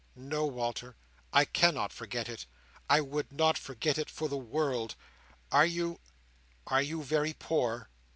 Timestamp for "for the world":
4.09-4.95